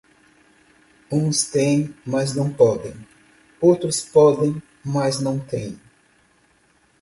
Uns 1.11 1.43
têem 1.51 1.93
mas 2.03 2.33
não 2.33 2.51
podem, 2.51 2.95
outros 3.61 4.01
podem 4.01 4.59
mas 4.83 5.19
não 5.21 5.37
têem. 5.37 5.79